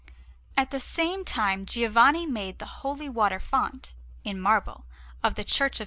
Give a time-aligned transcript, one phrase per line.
[0.57, 3.93] At the same time Giovanni made the holy water font,
[4.23, 4.85] in marble,
[5.21, 5.79] of the Church of S.